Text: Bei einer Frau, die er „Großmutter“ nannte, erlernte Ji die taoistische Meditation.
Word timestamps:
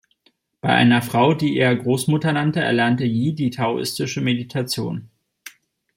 Bei 0.61 0.69
einer 0.69 1.03
Frau, 1.03 1.35
die 1.35 1.57
er 1.57 1.75
„Großmutter“ 1.75 2.33
nannte, 2.33 2.59
erlernte 2.59 3.05
Ji 3.05 3.35
die 3.35 3.51
taoistische 3.51 4.19
Meditation. 4.19 5.11